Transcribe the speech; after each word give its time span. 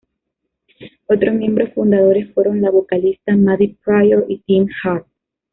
Otros 1.05 1.35
miembros 1.35 1.73
fundadores 1.75 2.33
fueron 2.33 2.59
la 2.59 2.71
vocalista 2.71 3.37
Maddy 3.37 3.77
Prior 3.85 4.25
y 4.29 4.39
Tim 4.39 4.65
Hart. 4.83 5.05